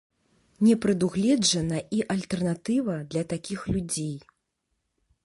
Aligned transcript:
Не 0.67 0.71
прадугледжана 0.85 1.77
і 1.99 2.01
альтэрнатыва 2.15 2.95
для 3.13 3.23
такіх 3.35 3.59
людзей. 3.77 4.15